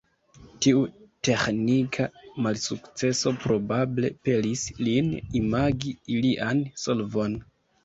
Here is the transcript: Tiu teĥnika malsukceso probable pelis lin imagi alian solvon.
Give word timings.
Tiu 0.65 0.79
teĥnika 1.27 2.07
malsukceso 2.47 3.35
probable 3.45 4.11
pelis 4.29 4.65
lin 4.89 5.15
imagi 5.43 5.95
alian 6.17 6.67
solvon. 6.89 7.41